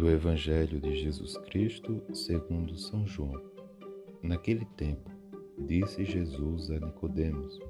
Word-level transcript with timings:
do 0.00 0.08
Evangelho 0.08 0.80
de 0.80 0.96
Jesus 0.96 1.36
Cristo 1.36 2.00
segundo 2.14 2.74
São 2.74 3.06
João. 3.06 3.38
Naquele 4.22 4.64
tempo, 4.64 5.10
disse 5.58 6.06
Jesus 6.06 6.70
a 6.70 6.80
Nicodemos: 6.80 7.60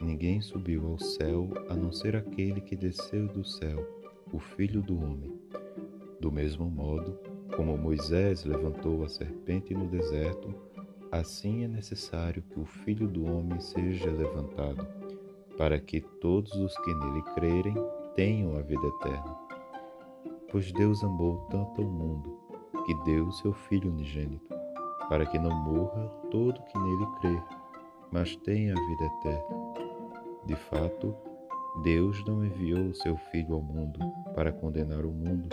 Ninguém 0.00 0.40
subiu 0.40 0.86
ao 0.86 0.98
céu 0.98 1.50
a 1.68 1.74
não 1.74 1.92
ser 1.92 2.16
aquele 2.16 2.62
que 2.62 2.74
desceu 2.74 3.28
do 3.28 3.44
céu, 3.44 3.86
o 4.32 4.38
Filho 4.38 4.80
do 4.80 4.96
homem. 4.96 5.38
Do 6.18 6.32
mesmo 6.32 6.70
modo, 6.70 7.18
como 7.54 7.76
Moisés 7.76 8.46
levantou 8.46 9.04
a 9.04 9.08
serpente 9.10 9.74
no 9.74 9.88
deserto, 9.88 10.54
assim 11.12 11.64
é 11.64 11.68
necessário 11.68 12.42
que 12.44 12.58
o 12.58 12.64
Filho 12.64 13.06
do 13.06 13.26
homem 13.26 13.60
seja 13.60 14.10
levantado, 14.10 14.88
para 15.58 15.78
que 15.78 16.00
todos 16.00 16.50
os 16.54 16.74
que 16.78 16.94
nele 16.94 17.22
crerem 17.34 17.74
tenham 18.16 18.56
a 18.56 18.62
vida 18.62 18.86
eterna. 18.86 19.47
Pois 20.50 20.72
Deus 20.72 21.04
amou 21.04 21.46
tanto 21.50 21.82
o 21.82 21.90
mundo, 21.90 22.38
que 22.86 22.94
deu 23.04 23.26
o 23.26 23.32
seu 23.32 23.52
Filho 23.52 23.90
unigênito, 23.90 24.48
para 25.08 25.26
que 25.26 25.38
não 25.38 25.50
morra 25.50 26.08
todo 26.30 26.62
que 26.62 26.78
nele 26.78 27.06
crer, 27.20 27.44
mas 28.10 28.34
tenha 28.36 28.72
a 28.72 28.86
vida 28.86 29.04
eterna. 29.04 29.74
De 30.46 30.56
fato, 30.56 31.14
Deus 31.82 32.24
não 32.24 32.44
enviou 32.44 32.86
o 32.86 32.94
seu 32.94 33.16
Filho 33.30 33.54
ao 33.54 33.60
mundo 33.60 34.00
para 34.34 34.50
condenar 34.50 35.04
o 35.04 35.12
mundo, 35.12 35.48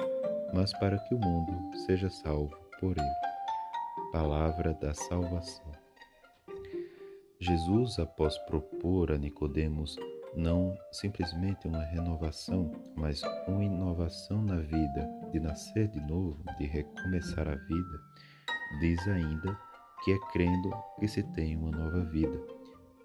mas 0.53 0.71
para 0.73 0.97
que 0.97 1.13
o 1.13 1.19
mundo 1.19 1.75
seja 1.85 2.09
salvo 2.09 2.55
por 2.79 2.97
ele. 2.97 4.11
Palavra 4.13 4.73
da 4.75 4.93
salvação. 4.93 5.71
Jesus, 7.37 7.99
após 7.99 8.37
propor 8.39 9.11
a 9.11 9.17
Nicodemos 9.17 9.97
não 10.35 10.77
simplesmente 10.91 11.67
uma 11.67 11.83
renovação, 11.83 12.71
mas 12.95 13.21
uma 13.47 13.63
inovação 13.63 14.41
na 14.41 14.57
vida, 14.57 15.09
de 15.31 15.39
nascer 15.39 15.87
de 15.87 15.99
novo, 16.01 16.43
de 16.57 16.65
recomeçar 16.65 17.47
a 17.47 17.55
vida, 17.55 18.01
diz 18.79 19.07
ainda 19.07 19.57
que 20.03 20.11
é 20.11 20.19
crendo 20.31 20.71
que 20.99 21.07
se 21.07 21.23
tem 21.33 21.55
uma 21.55 21.71
nova 21.71 22.03
vida. 22.05 22.39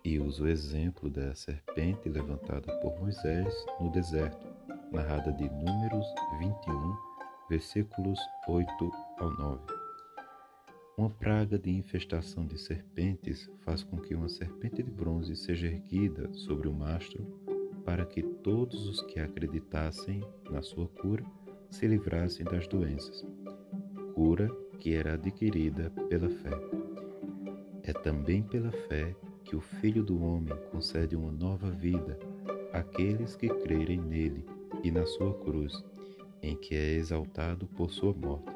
E 0.05 0.19
usa 0.19 0.45
o 0.45 0.49
exemplo 0.49 1.11
da 1.11 1.35
serpente 1.35 2.09
levantada 2.09 2.73
por 2.81 2.99
Moisés 2.99 3.55
no 3.79 3.91
deserto, 3.91 4.49
narrada 4.91 5.33
de 5.33 5.49
Números 5.49 6.07
21, 6.39 6.97
versículos 7.49 8.19
8 8.49 8.91
ao 9.19 9.31
9. 9.31 9.80
Uma 10.97 11.09
praga 11.09 11.59
de 11.59 11.71
infestação 11.71 12.47
de 12.47 12.59
serpentes 12.59 13.51
faz 13.61 13.83
com 13.83 13.99
que 13.99 14.15
uma 14.15 14.29
serpente 14.29 14.83
de 14.83 14.91
bronze 14.91 15.35
seja 15.35 15.67
erguida 15.67 16.33
sobre 16.33 16.69
o 16.69 16.73
mastro 16.73 17.25
para 17.85 18.05
que 18.05 18.23
todos 18.23 18.87
os 18.87 19.03
que 19.03 19.19
acreditassem 19.19 20.23
na 20.51 20.61
sua 20.61 20.87
cura 20.89 21.25
se 21.71 21.87
livrassem 21.87 22.45
das 22.45 22.67
doenças. 22.67 23.27
Cura 24.15 24.51
que 24.79 24.95
era 24.95 25.15
adquirida 25.15 25.91
pela 26.09 26.29
fé. 26.29 26.51
É 27.83 27.93
também 27.93 28.43
pela 28.43 28.71
fé 28.71 29.15
que 29.45 29.57
o 29.57 29.61
Filho 29.61 30.05
do 30.05 30.23
Homem 30.23 30.55
concede 30.71 31.17
uma 31.17 31.33
nova 31.33 31.71
vida 31.71 32.19
àqueles 32.73 33.35
que 33.37 33.49
crerem 33.49 34.01
nele 34.01 34.45
e 34.83 34.91
na 34.91 35.05
sua 35.07 35.35
cruz, 35.35 35.85
em 36.43 36.57
que 36.57 36.75
é 36.75 36.95
exaltado 36.95 37.67
por 37.67 37.91
sua 37.91 38.13
morte. 38.13 38.55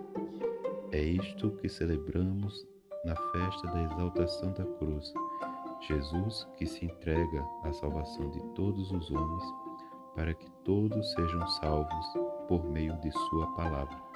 É 0.95 1.03
isto 1.03 1.51
que 1.57 1.69
celebramos 1.69 2.65
na 3.05 3.17
festa 3.17 3.67
da 3.67 3.83
exaltação 3.83 4.53
da 4.53 4.65
cruz. 4.79 5.13
Jesus 5.81 6.47
que 6.57 6.65
se 6.65 6.85
entrega 6.85 7.45
à 7.65 7.73
salvação 7.73 8.31
de 8.31 8.41
todos 8.55 8.93
os 8.93 9.11
homens, 9.11 9.43
para 10.15 10.33
que 10.33 10.49
todos 10.63 11.13
sejam 11.15 11.45
salvos 11.49 12.07
por 12.47 12.65
meio 12.71 12.97
de 13.01 13.11
Sua 13.11 13.45
palavra. 13.57 14.14